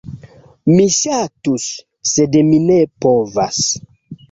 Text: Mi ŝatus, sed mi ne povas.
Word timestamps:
Mi 0.71 0.87
ŝatus, 0.99 1.67
sed 2.15 2.41
mi 2.49 2.59
ne 2.65 2.81
povas. 3.07 3.63